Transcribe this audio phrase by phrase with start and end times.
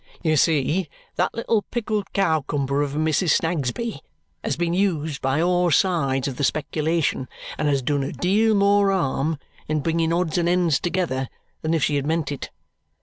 [0.23, 3.37] You see, that little pickled cowcumber of a Mrs.
[3.39, 3.99] Snagsby
[4.43, 8.91] has been used by all sides of the speculation and has done a deal more
[8.91, 9.37] harm
[9.67, 11.29] in bringing odds and ends together
[11.61, 12.49] than if she had meant it.